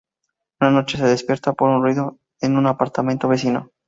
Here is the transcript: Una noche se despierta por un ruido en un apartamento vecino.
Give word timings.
Una 0.59 0.71
noche 0.71 0.97
se 0.97 1.05
despierta 1.05 1.53
por 1.53 1.69
un 1.69 1.83
ruido 1.83 2.17
en 2.39 2.57
un 2.57 2.65
apartamento 2.65 3.27
vecino. 3.27 3.69